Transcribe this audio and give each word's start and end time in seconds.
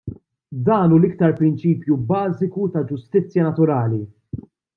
Dan 0.69 0.95
hu 0.95 0.97
l-iktar 1.01 1.35
prinċipju 1.41 1.99
bażiku 2.13 2.65
ta' 2.77 2.85
ġustizzja 2.93 3.45
naturali! 3.51 4.03